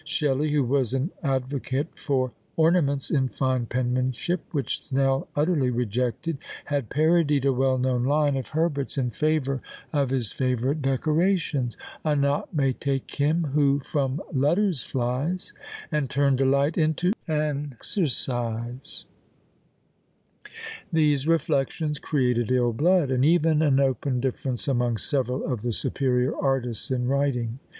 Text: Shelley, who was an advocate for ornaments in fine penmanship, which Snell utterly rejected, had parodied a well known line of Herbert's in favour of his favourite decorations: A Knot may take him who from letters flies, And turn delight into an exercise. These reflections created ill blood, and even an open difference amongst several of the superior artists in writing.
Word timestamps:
Shelley, 0.03 0.49
who 0.51 0.63
was 0.63 0.95
an 0.95 1.11
advocate 1.21 1.89
for 1.95 2.31
ornaments 2.57 3.11
in 3.11 3.27
fine 3.27 3.67
penmanship, 3.67 4.41
which 4.51 4.81
Snell 4.83 5.27
utterly 5.35 5.69
rejected, 5.69 6.39
had 6.65 6.89
parodied 6.89 7.45
a 7.45 7.53
well 7.53 7.77
known 7.77 8.05
line 8.05 8.35
of 8.35 8.47
Herbert's 8.47 8.97
in 8.97 9.11
favour 9.11 9.61
of 9.93 10.09
his 10.09 10.31
favourite 10.31 10.81
decorations: 10.81 11.77
A 12.03 12.15
Knot 12.15 12.51
may 12.51 12.73
take 12.73 13.13
him 13.13 13.43
who 13.53 13.77
from 13.79 14.19
letters 14.33 14.81
flies, 14.81 15.53
And 15.91 16.09
turn 16.09 16.35
delight 16.35 16.79
into 16.79 17.11
an 17.27 17.69
exercise. 17.73 19.05
These 20.91 21.27
reflections 21.27 21.99
created 21.99 22.49
ill 22.49 22.73
blood, 22.73 23.11
and 23.11 23.23
even 23.23 23.61
an 23.61 23.79
open 23.79 24.19
difference 24.19 24.67
amongst 24.67 25.07
several 25.07 25.45
of 25.45 25.61
the 25.61 25.71
superior 25.71 26.35
artists 26.35 26.89
in 26.89 27.07
writing. 27.07 27.59